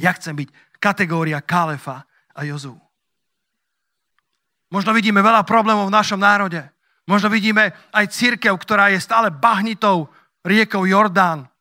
[0.00, 0.48] Ja chcem byť
[0.80, 2.74] kategória Kálefa a Jozú.
[4.72, 6.64] Možno vidíme veľa problémov v našom národe.
[7.04, 10.08] Možno vidíme aj církev, ktorá je stále bahnitou
[10.40, 11.51] riekou Jordán.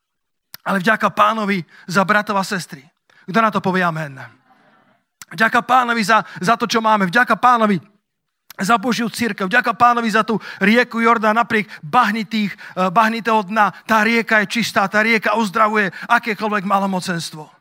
[0.65, 2.86] Ale vďaka pánovi za bratov a sestry.
[3.26, 4.17] Kto na to povie amen?
[5.32, 7.08] Vďaka pánovi za, za to, čo máme.
[7.08, 7.80] Vďaka pánovi
[8.60, 9.47] za Božiu církev.
[9.47, 13.71] Vďaka pánovi za tú rieku Jordán napriek bahnitých, eh, bahnitého dna.
[13.88, 17.61] Tá rieka je čistá, tá rieka uzdravuje akékoľvek malomocenstvo.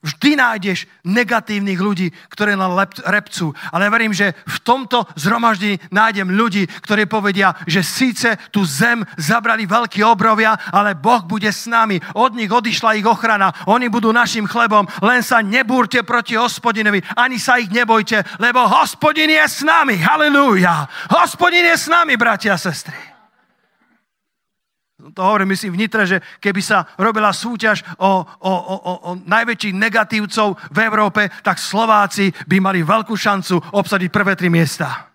[0.00, 2.72] Vždy nájdeš negatívnych ľudí, ktorí na
[3.04, 3.52] repcu.
[3.68, 9.04] Ale ja verím, že v tomto zhromaždení nájdem ľudí, ktorí povedia, že síce tu zem
[9.20, 12.00] zabrali veľkí obrovia, ale Boh bude s nami.
[12.16, 13.52] Od nich odišla ich ochrana.
[13.68, 14.88] Oni budú našim chlebom.
[15.04, 17.04] Len sa nebúrte proti hospodinovi.
[17.20, 20.00] Ani sa ich nebojte, lebo hospodin je s nami.
[20.00, 20.88] Halelúja.
[21.12, 23.09] Hospodin je s nami, bratia a sestry
[25.14, 29.10] to hovorím myslím v Nitre, že keby sa robila súťaž o, o, o, o, o
[29.26, 35.10] najväčších negatívcov v Európe, tak Slováci by mali veľkú šancu obsadiť prvé tri miesta.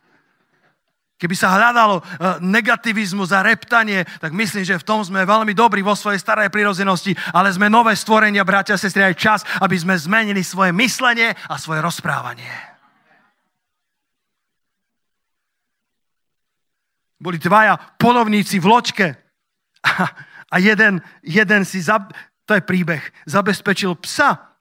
[1.16, 2.04] Keby sa hľadalo e,
[2.44, 7.16] negativizmus a reptanie, tak myslím, že v tom sme veľmi dobrí vo svojej starej prírozenosti,
[7.32, 11.56] ale sme nové stvorenia, bratia a sestry, aj čas, aby sme zmenili svoje myslenie a
[11.56, 12.52] svoje rozprávanie.
[17.16, 19.08] Boli dvaja polovníci v loďke,
[20.54, 22.12] a jeden, jeden si, zab,
[22.46, 24.56] to je príbeh, zabezpečil psa,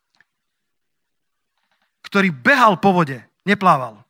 [2.04, 4.00] ktorý behal po vode, neplával,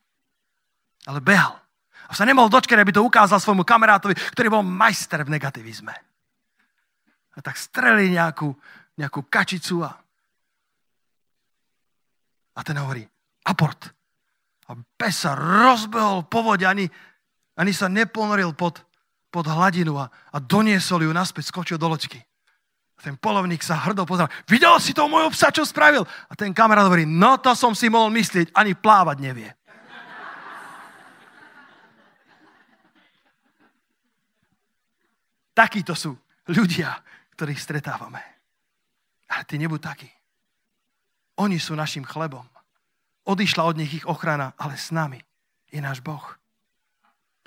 [1.07, 1.57] ale behal.
[2.05, 5.95] A sa nemohol dočkať, aby to ukázal svojmu kamarátovi, ktorý bol majster v negativizme.
[7.35, 8.53] A tak streli nejakú,
[9.01, 9.91] nejakú kačicu a,
[12.55, 13.03] a ten hovorí,
[13.49, 13.91] aport.
[14.69, 16.87] A pes sa rozbehol po vode, ani,
[17.57, 18.85] ani sa neponoril pod,
[19.35, 22.23] pod hladinu a, a doniesol ju naspäť, skočil do loďky.
[23.03, 24.31] Ten polovník sa hrdo pozrel.
[24.47, 26.07] Videl si to môjho psa, čo spravil?
[26.31, 29.51] A ten kamarát hovorí, no to som si mohol myslieť, ani plávať nevie.
[35.53, 36.17] Takíto sú
[36.49, 36.97] ľudia,
[37.37, 38.23] ktorých stretávame.
[39.29, 40.11] Ale ty nebuď taký.
[41.43, 42.47] Oni sú našim chlebom.
[43.27, 45.19] Odišla od nich ich ochrana, ale s nami
[45.69, 46.23] je náš Boh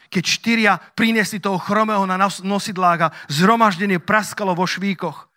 [0.07, 5.27] keď štyria priniesli toho chromého na nosidlách a zhromaždenie praskalo vo švíkoch,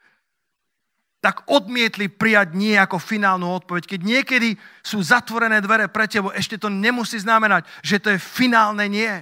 [1.21, 3.85] tak odmietli prijať nie ako finálnu odpoveď.
[3.85, 8.89] Keď niekedy sú zatvorené dvere pre tebo, ešte to nemusí znamenať, že to je finálne
[8.89, 9.13] nie.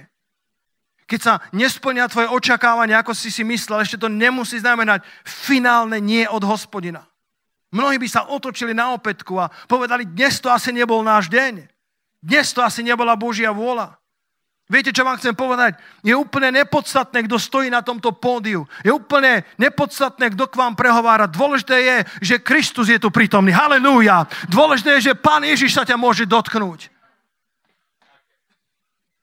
[1.09, 6.23] Keď sa nesplňa tvoje očakávania, ako si si myslel, ešte to nemusí znamenať finálne nie
[6.23, 7.03] od hospodina.
[7.69, 11.67] Mnohí by sa otočili na opätku a povedali, dnes to asi nebol náš deň.
[12.23, 13.99] Dnes to asi nebola Božia vôľa.
[14.69, 15.81] Viete, čo vám chcem povedať?
[16.05, 18.69] Je úplne nepodstatné, kto stojí na tomto pódiu.
[18.85, 21.25] Je úplne nepodstatné, kto k vám prehovára.
[21.25, 23.49] Dôležité je, že Kristus je tu prítomný.
[23.49, 24.29] Halelúja.
[24.45, 26.98] Dôležité je, že Pán Ježiš sa ťa môže dotknúť.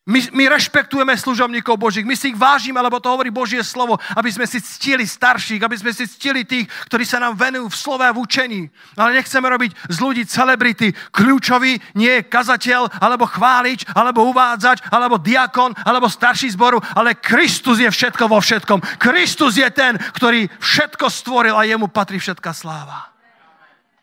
[0.07, 4.31] My, my rešpektujeme služobníkov Božích, my si ich vážime, lebo to hovorí Božie slovo, aby
[4.31, 8.07] sme si ctili starších, aby sme si ctili tých, ktorí sa nám venujú v slove
[8.07, 8.71] a v učení.
[8.95, 10.95] Ale nechceme robiť z ľudí celebrity.
[11.11, 17.83] Kľúčový nie je kazateľ, alebo chválič, alebo uvádzač, alebo diakon, alebo starší zboru, ale Kristus
[17.83, 19.03] je všetko vo všetkom.
[19.03, 23.11] Kristus je ten, ktorý všetko stvoril a jemu patrí všetká sláva.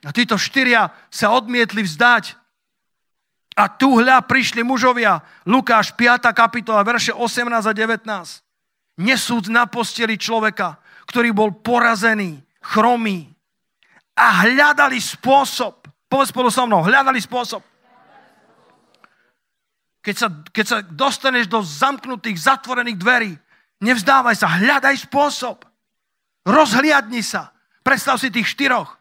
[0.03, 2.42] A títo štyria sa odmietli vzdať
[3.53, 6.33] a tu hľa prišli mužovia, Lukáš 5.
[6.33, 8.05] kapitola, verše 18 a 19.
[9.01, 13.29] Nesúc na posteli človeka, ktorý bol porazený, chromý
[14.17, 15.85] a hľadali spôsob.
[16.09, 17.61] Povedz spolu so mnou, hľadali spôsob.
[20.03, 23.31] Keď sa, keď sa dostaneš do zamknutých, zatvorených dverí,
[23.81, 25.63] nevzdávaj sa, hľadaj spôsob.
[26.43, 27.55] Rozhliadni sa.
[27.81, 28.99] Predstav si tých štyroch.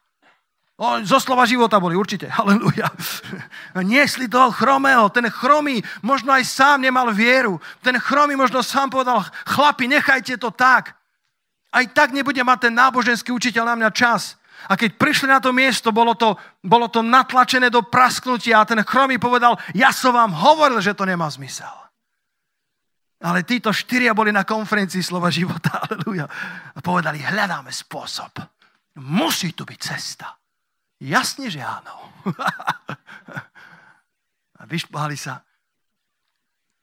[0.83, 2.27] Zo slova života boli, určite.
[2.37, 2.91] Halleluja.
[3.87, 5.07] Niesli toho chromého.
[5.15, 7.63] Ten chromý možno aj sám nemal vieru.
[7.87, 10.99] Ten chromý možno sám povedal, chlapi, nechajte to tak.
[11.73, 14.37] Aj tak nebude mať ten náboženský učiteľ na mňa čas.
[14.71, 18.79] A keď prišli na to miesto, bolo to, bolo to natlačené do prasknutia a ten
[18.87, 21.71] chromý povedal, ja som vám hovoril, že to nemá zmysel.
[23.23, 25.79] Ale títo štyria boli na konferencii slova života.
[25.87, 26.27] Aleluja.
[26.75, 28.35] A povedali, hľadáme spôsob.
[28.99, 30.42] Musí tu byť cesta.
[31.03, 32.15] Jasne, že áno.
[34.59, 35.43] a vyšplhali sa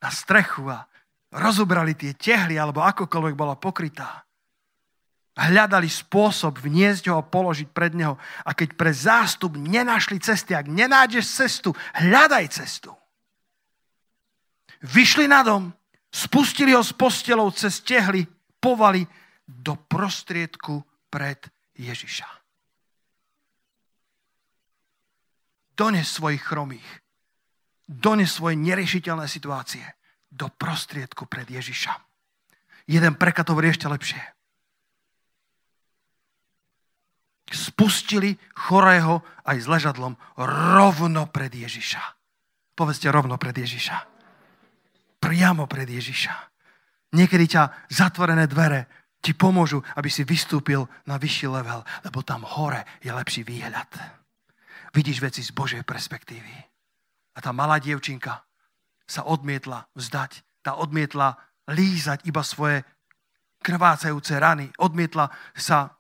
[0.04, 0.84] na strechu a
[1.32, 4.28] rozobrali tie tehly, alebo akokoľvek bola pokrytá.
[5.40, 8.20] Hľadali spôsob vniesť ho a položiť pred neho.
[8.44, 12.92] A keď pre zástup nenašli cesty, ak nenájdeš cestu, hľadaj cestu.
[14.84, 15.72] Vyšli na dom,
[16.12, 18.28] spustili ho s postelou cez tehly,
[18.60, 19.08] povali
[19.48, 21.40] do prostriedku pred
[21.80, 22.39] Ježiša.
[25.80, 26.90] Dones svojich chromých,
[27.88, 29.88] dones svoje neriešiteľné situácie
[30.28, 31.96] do prostriedku pred Ježiša.
[32.92, 34.20] Jeden preklad to ešte lepšie.
[37.50, 40.20] Spustili chorého aj s ležadlom
[40.76, 42.04] rovno pred Ježiša.
[42.76, 43.98] Povedzte rovno pred Ježiša.
[45.18, 46.36] Priamo pred Ježiša.
[47.16, 48.86] Niekedy ťa zatvorené dvere
[49.18, 54.19] ti pomôžu, aby si vystúpil na vyšší level, lebo tam hore je lepší výhľad
[54.94, 56.54] vidíš veci z Božej perspektívy.
[57.36, 58.44] A tá malá dievčinka
[59.06, 60.44] sa odmietla vzdať.
[60.62, 61.38] Tá odmietla
[61.70, 62.84] lízať iba svoje
[63.64, 64.70] krvácajúce rany.
[64.78, 66.00] Odmietla sa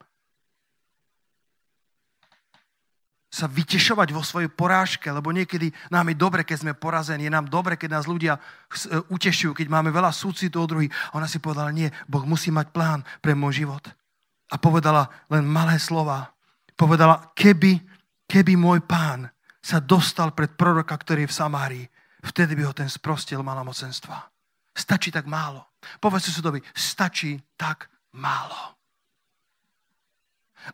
[3.29, 7.45] sa vytešovať vo svojej porážke, lebo niekedy nám je dobre, keď sme porazení, je nám
[7.45, 8.41] dobre, keď nás ľudia e,
[9.05, 10.93] utešujú, keď máme veľa súcitu od druhých.
[11.13, 13.85] Ona si povedala, nie, Boh musí mať plán pre môj život.
[14.49, 16.33] A povedala len malé slova.
[16.73, 17.77] Povedala, keby
[18.29, 19.25] Keby môj pán
[19.57, 21.85] sa dostal pred proroka, ktorý je v Samárii,
[22.21, 24.29] vtedy by ho ten sprostil malomocenstva.
[24.69, 25.65] Stačí tak málo.
[25.97, 28.77] Povedz susedovi, stačí tak málo.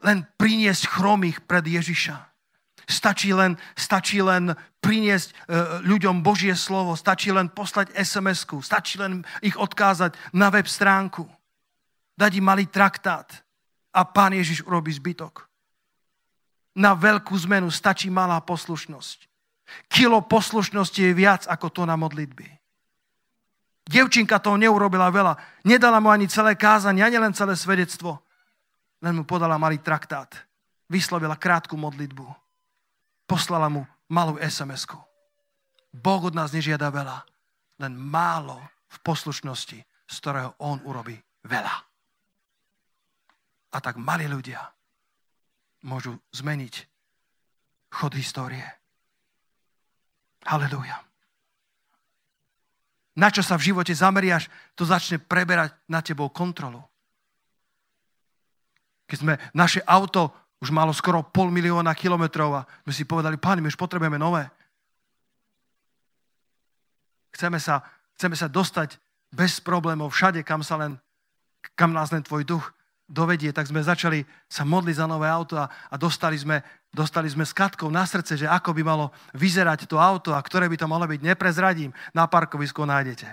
[0.04, 2.18] Len priniesť chromých pred Ježiša.
[2.86, 5.36] Stačí len, stačí len priniesť e,
[5.89, 11.26] ľuďom Božie slovo, stačí len poslať SMS-ku, stačí len ich odkázať na web stránku,
[12.13, 13.32] dať im malý traktát
[13.89, 15.55] a pán Ježiš urobí zbytok
[16.76, 19.32] na veľkú zmenu stačí malá poslušnosť.
[19.90, 22.46] Kilo poslušnosti je viac ako to na modlitby.
[23.86, 25.34] Devčinka toho neurobila veľa.
[25.64, 28.18] Nedala mu ani celé kázanie, ani len celé svedectvo.
[29.00, 30.34] Len mu podala malý traktát.
[30.90, 32.26] Vyslovila krátku modlitbu.
[33.26, 34.98] Poslala mu malú SMS-ku.
[35.96, 37.24] Boh od nás nežiada veľa,
[37.80, 38.60] len málo
[38.92, 41.16] v poslušnosti, z ktorého On urobí
[41.48, 41.76] veľa.
[43.72, 44.60] A tak mali ľudia
[45.86, 46.89] môžu zmeniť
[47.93, 48.65] chod histórie.
[50.50, 50.98] Halelúja.
[53.15, 56.83] Na čo sa v živote zameriaš, to začne preberať na tebou kontrolu.
[59.08, 63.63] Keď sme naše auto už malo skoro pol milióna kilometrov a my si povedali, páni,
[63.63, 64.44] my už potrebujeme nové.
[67.31, 67.86] Chceme sa,
[68.19, 69.00] chceme sa dostať
[69.31, 71.00] bez problémov všade, kam, sa len,
[71.75, 72.75] kam nás len tvoj duch
[73.06, 77.45] dovedie, tak sme začali sa modliť za nové auto a, a dostali, sme, dostali sme
[77.45, 77.53] s
[77.89, 81.21] na srdce, že ako by malo vyzerať to auto a ktoré by to malo byť,
[81.21, 83.29] neprezradím, na parkovisku nájdete.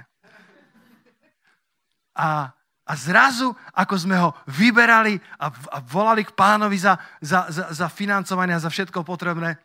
[2.12, 2.52] A,
[2.84, 7.86] a zrazu, ako sme ho vyberali a, a volali k pánovi za, za, za, za
[7.88, 9.56] financovanie a za všetko potrebné,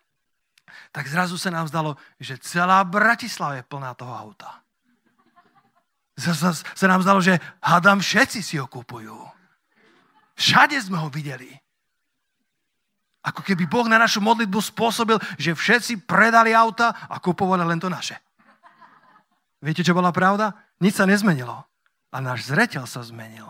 [0.95, 4.63] tak zrazu sa nám zdalo, že celá Bratislava je plná toho auta.
[6.15, 9.36] sa nám zdalo, že hadám všetci si ho kupujú.
[10.38, 11.49] Všade sme ho videli.
[13.25, 17.89] Ako keby Boh na našu modlitbu spôsobil, že všetci predali auta a kupovali len to
[17.89, 18.15] naše.
[19.59, 20.53] Viete, čo bola pravda?
[20.79, 21.65] Nič sa nezmenilo.
[22.13, 23.49] A náš zreteľ sa zmenil.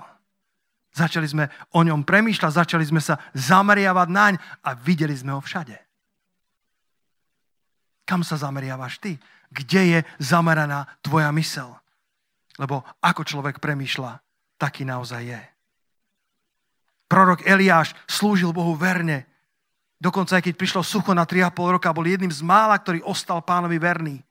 [0.96, 1.46] Začali sme
[1.78, 4.34] o ňom premýšľať, začali sme sa zameriavať naň
[4.66, 5.78] a videli sme ho všade.
[8.08, 9.20] Kam sa zameriavaš ty?
[9.52, 11.70] Kde je zameraná tvoja mysel?
[12.58, 14.18] Lebo ako človek premýšľa,
[14.58, 15.42] taký naozaj je.
[17.08, 19.24] Prorok Eliáš slúžil Bohu verne.
[19.98, 23.80] Dokonca aj keď prišlo sucho na 3,5 roka, bol jedným z mála, ktorý ostal pánovi
[23.82, 24.22] verný.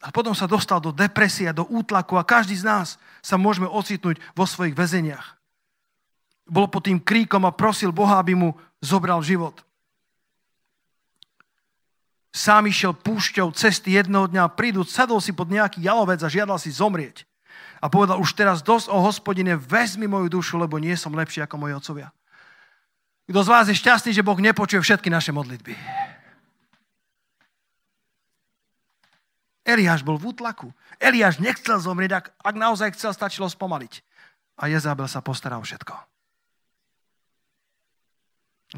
[0.00, 2.88] A potom sa dostal do depresie, do útlaku a každý z nás
[3.20, 5.36] sa môžeme ocitnúť vo svojich väzeniach.
[6.50, 9.60] Bol pod tým kríkom a prosil Boha, aby mu zobral život.
[12.30, 16.72] Sám išiel púšťou cesty jednoho dňa prídu, sadol si pod nejaký jalovec a žiadal si
[16.72, 17.26] zomrieť.
[17.80, 21.56] A povedal, už teraz dosť o hospodine, vezmi moju dušu, lebo nie som lepší ako
[21.56, 22.12] moji otcovia.
[23.24, 25.72] Kto z vás je šťastný, že Boh nepočuje všetky naše modlitby?
[29.64, 30.74] Eliáš bol v útlaku.
[30.98, 34.02] Eliáš nechcel zomrieť, ak, ak naozaj chcel, stačilo spomaliť.
[34.60, 35.94] A Jezabel sa postaral všetko.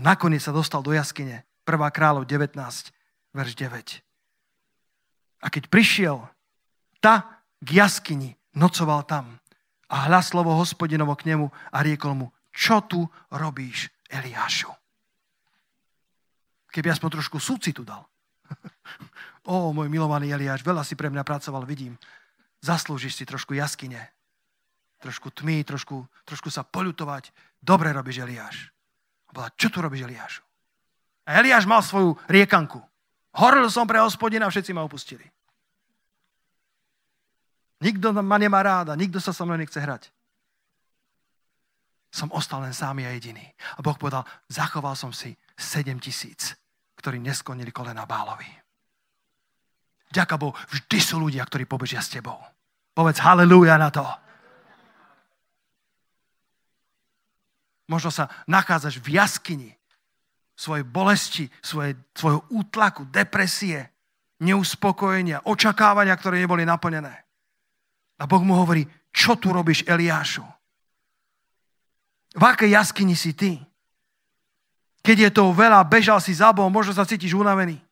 [0.05, 1.49] Nakoniec sa dostal do jaskyne.
[1.65, 1.97] 1.
[1.97, 2.55] kráľov 19,
[3.35, 4.05] verš 9.
[5.43, 6.29] A keď prišiel,
[7.03, 9.39] ta k jaskyni nocoval tam.
[9.93, 14.73] A hlas slovo hospodinovo k nemu a riekol mu, čo tu robíš, Eliášu?
[16.73, 18.09] Keby aspoň trošku súcitu dal.
[19.53, 22.01] Ó, môj milovaný Eliáš, veľa si pre mňa pracoval, vidím.
[22.65, 24.01] Zaslúžiš si trošku jaskyne,
[25.05, 27.35] trošku tmy, trošku, trošku sa poľutovať.
[27.61, 28.57] Dobre robíš, Eliáš.
[29.29, 30.33] A bola, čo tu robíš, Eliáš?
[31.29, 32.81] A Eliáš mal svoju riekanku.
[33.37, 35.25] Horil som pre hospodina, všetci ma opustili.
[37.83, 40.07] Nikto ma nemá ráda, nikto sa so mnou nechce hrať.
[42.15, 43.43] Som ostal len sám a jediný.
[43.75, 46.55] A Boh povedal, zachoval som si 7 tisíc,
[46.95, 48.47] ktorí neskonili kolena Bálovi.
[50.13, 52.37] Ďaká Bohu, vždy sú ľudia, ktorí pobežia s tebou.
[52.93, 54.05] Povedz halleluja na to.
[57.89, 59.73] Možno sa nachádzaš v jaskyni
[60.53, 63.89] svojej bolesti, svojej, svojho útlaku, depresie,
[64.45, 67.22] neuspokojenia, očakávania, ktoré neboli naplnené.
[68.23, 70.47] A Boh mu hovorí, čo tu robíš, Eliášu?
[72.33, 73.59] V akej jaskyni si ty?
[75.03, 77.83] Keď je to veľa, bežal si za Bohom, možno sa cítiš unavený.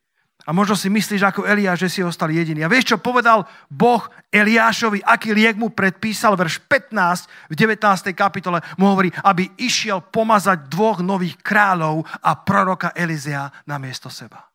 [0.48, 2.64] A možno si myslíš ako Eliáš, že si ostal jediný.
[2.64, 4.00] A vieš, čo povedal Boh
[4.32, 8.10] Eliášovi, aký liek mu predpísal, verš 15 v 19.
[8.16, 14.49] kapitole mu hovorí, aby išiel pomazať dvoch nových kráľov a proroka Elizea na miesto seba.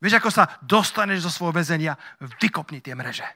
[0.00, 1.92] Vieš, ako sa dostaneš zo svojho väzenia?
[2.40, 3.28] Vykopni tie mreže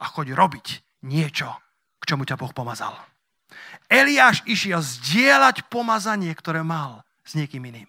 [0.00, 1.48] a choď robiť niečo,
[1.96, 2.92] k čomu ťa Boh pomazal.
[3.88, 7.88] Eliáš išiel zdieľať pomazanie, ktoré mal s niekým iným.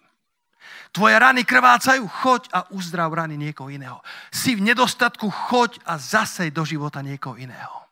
[0.96, 4.00] Tvoje rany krvácajú, choď a uzdrav rany niekoho iného.
[4.32, 7.84] Si v nedostatku, choď a zasej do života niekoho iného.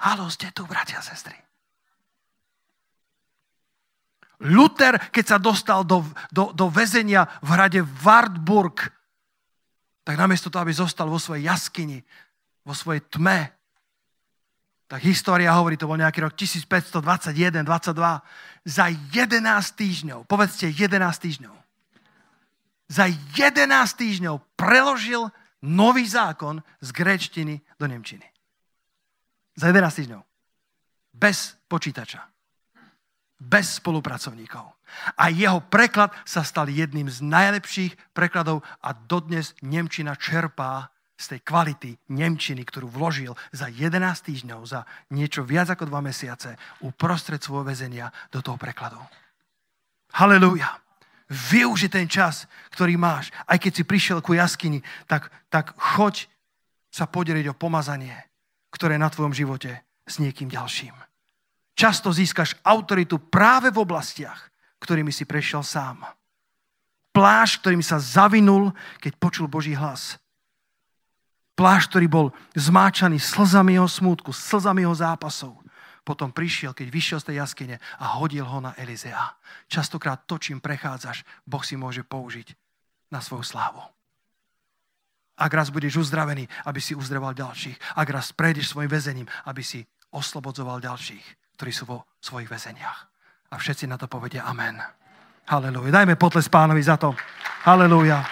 [0.00, 1.47] Halo, ste tu, bratia a sestry.
[4.38, 8.86] Luther, keď sa dostal do, do, do väzenia v hrade Wartburg,
[10.06, 12.00] tak namiesto toho, aby zostal vo svojej jaskyni,
[12.62, 13.50] vo svojej tme,
[14.88, 18.24] tak história hovorí, to bol nejaký rok 1521, 22,
[18.64, 19.44] za 11
[19.76, 21.56] týždňov, povedzte 11 týždňov,
[22.88, 23.68] za 11
[24.00, 25.28] týždňov preložil
[25.60, 28.24] nový zákon z gréčtiny do nemčiny.
[29.60, 30.22] Za 11 týždňov.
[31.12, 32.37] Bez počítača.
[33.38, 34.74] Bez spolupracovníkov.
[35.14, 41.40] A jeho preklad sa stal jedným z najlepších prekladov a dodnes Nemčina čerpá z tej
[41.42, 47.66] kvality Nemčiny, ktorú vložil za 11 týždňov, za niečo viac ako 2 mesiace uprostred svojho
[47.66, 48.98] väzenia do toho prekladu.
[50.14, 50.78] Halelúja
[51.28, 53.28] využi ten čas, ktorý máš.
[53.44, 56.30] Aj keď si prišiel ku jaskyni, tak, tak choď
[56.88, 58.16] sa podeliť o pomazanie,
[58.72, 61.07] ktoré je na tvojom živote s niekým ďalším.
[61.78, 64.50] Často získaš autoritu práve v oblastiach,
[64.82, 66.02] ktorými si prešiel sám.
[67.14, 70.18] Pláž, ktorým sa zavinul, keď počul Boží hlas.
[71.54, 72.26] Pláž, ktorý bol
[72.58, 75.54] zmáčaný slzami jeho smútku, slzami jeho zápasov
[76.08, 79.36] potom prišiel, keď vyšiel z tej jaskyne a hodil ho na Elizea.
[79.68, 82.56] Častokrát to, čím prechádzaš, Boh si môže použiť
[83.12, 83.84] na svoju slávu.
[85.36, 87.76] Ak raz budeš uzdravený, aby si uzdraval ďalších.
[87.92, 92.98] Ak raz prejdeš svojim väzením, aby si oslobodzoval ďalších, ktorí sú vo svojich väzeniach.
[93.50, 94.78] A všetci na to povedia amen.
[95.50, 95.90] Halelúja.
[95.90, 97.18] Dajme potles pánovi za to.
[97.66, 98.22] Halelúja.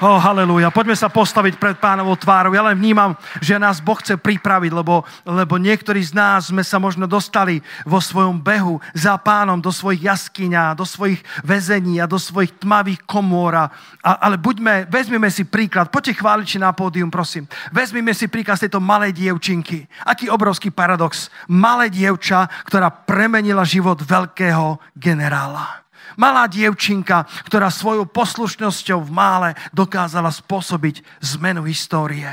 [0.00, 0.72] Oh, halleluja.
[0.72, 2.56] Poďme sa postaviť pred pánovou tvárou.
[2.56, 6.80] Ja len vnímam, že nás Boh chce pripraviť, lebo, lebo niektorí z nás sme sa
[6.80, 12.16] možno dostali vo svojom behu za pánom do svojich jaskyňa, do svojich väzení a do
[12.16, 13.52] svojich tmavých komôr.
[13.52, 13.68] A,
[14.00, 15.92] ale buďme, vezmime si príklad.
[15.92, 17.44] Poďte chváliči na pódium, prosím.
[17.68, 19.84] Vezmime si príklad z tejto malej dievčinky.
[20.08, 21.28] Aký obrovský paradox.
[21.52, 25.79] Malé dievča, ktorá premenila život veľkého generála.
[26.20, 32.28] Malá dievčinka, ktorá svojou poslušnosťou v mále dokázala spôsobiť zmenu histórie.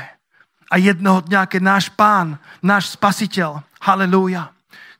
[0.68, 3.64] A jednoho dňa, keď náš pán, náš spasiteľ,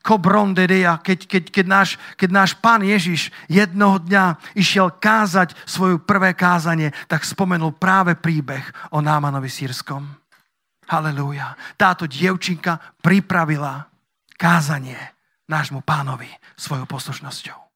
[0.01, 6.33] kobrondedia, keď, keď, keď, náš, keď náš pán Ježiš jednoho dňa išiel kázať svoje prvé
[6.33, 8.65] kázanie, tak spomenul práve príbeh
[8.97, 10.09] o Námanovi sírskom.
[10.89, 11.53] Halelúja.
[11.77, 13.85] Táto dievčinka pripravila
[14.41, 14.97] kázanie
[15.45, 17.68] nášmu pánovi svojou poslušnosťou.